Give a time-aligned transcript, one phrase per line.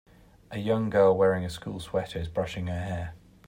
[0.49, 3.13] A young girl wearing a school sweeter is brushing her hair.